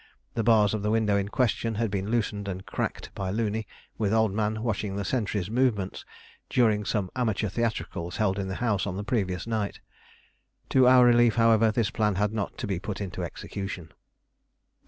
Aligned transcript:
The 0.33 0.41
bars 0.43 0.73
of 0.73 0.81
the 0.81 0.89
window 0.89 1.15
in 1.15 1.27
question 1.27 1.75
had 1.75 1.91
been 1.91 2.09
loosened 2.09 2.47
and 2.47 2.65
cracked 2.65 3.13
by 3.13 3.29
Looney, 3.29 3.67
with 3.99 4.11
Old 4.11 4.33
Man 4.33 4.63
watching 4.63 4.95
the 4.95 5.05
sentries' 5.05 5.51
movements, 5.51 6.05
during 6.49 6.85
some 6.85 7.11
amateur 7.15 7.49
theatricals 7.49 8.15
held 8.17 8.39
in 8.39 8.47
the 8.47 8.55
house 8.55 8.87
on 8.87 8.97
the 8.97 9.03
previous 9.03 9.45
night. 9.45 9.79
To 10.69 10.87
our 10.87 11.05
relief, 11.05 11.35
however, 11.35 11.69
this 11.69 11.91
plan 11.91 12.15
had 12.15 12.33
not 12.33 12.57
to 12.57 12.65
be 12.65 12.79
put 12.79 12.99
into 12.99 13.21
execution. 13.23 13.91